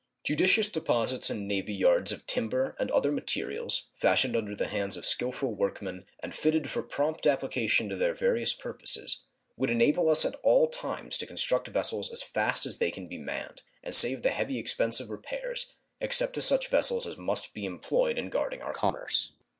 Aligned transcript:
Judicious 0.23 0.67
deposits 0.67 1.29
in 1.29 1.47
navy 1.47 1.75
yards 1.75 2.11
of 2.11 2.25
timber 2.25 2.75
and 2.79 2.89
other 2.89 3.11
materials, 3.11 3.91
fashioned 3.93 4.35
under 4.35 4.55
the 4.55 4.65
hands 4.65 4.97
of 4.97 5.05
skillful 5.05 5.53
work 5.53 5.79
men 5.79 6.05
and 6.23 6.33
fitted 6.33 6.71
for 6.71 6.81
prompt 6.81 7.27
application 7.27 7.87
to 7.87 7.95
their 7.95 8.15
various 8.15 8.51
purposes, 8.51 9.25
would 9.57 9.69
enable 9.69 10.09
us 10.09 10.25
at 10.25 10.33
all 10.41 10.67
times 10.67 11.19
to 11.19 11.27
construct 11.27 11.67
vessels 11.67 12.11
as 12.11 12.23
fast 12.23 12.65
as 12.65 12.79
they 12.79 12.89
can 12.89 13.07
be 13.07 13.19
manned, 13.19 13.61
and 13.83 13.95
save 13.95 14.23
the 14.23 14.31
heavy 14.31 14.57
expense 14.57 14.99
of 14.99 15.11
repairs, 15.11 15.71
except 15.99 16.33
to 16.33 16.41
such 16.41 16.67
vessels 16.67 17.05
as 17.05 17.15
must 17.15 17.53
be 17.53 17.63
employed 17.63 18.17
in 18.17 18.29
guarding 18.31 18.63
our 18.63 18.73
commerce. 18.73 19.33